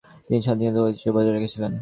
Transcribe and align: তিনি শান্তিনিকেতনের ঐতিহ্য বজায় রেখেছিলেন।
তিনি 0.27 0.39
শান্তিনিকেতনের 0.41 0.85
ঐতিহ্য 0.87 1.13
বজায় 1.15 1.33
রেখেছিলেন। 1.33 1.71